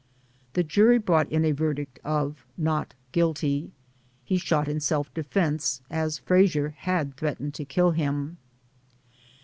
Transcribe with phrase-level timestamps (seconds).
[0.53, 3.11] The jury brought in a verdict of "Not 200 DAYS ON THE ROAD.
[3.67, 3.71] guilty."
[4.25, 8.37] He shot in self defense, as Frasier had threatened to kill him.